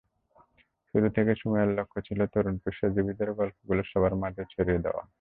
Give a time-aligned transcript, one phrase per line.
[0.89, 5.03] শুরু থেকেই সুমাইয়ার লক্ষ্য ছিল তরুণ পেশাজীবীদের গল্পগুলো সবার মাঝে ছড়িয়ে দেওয়া।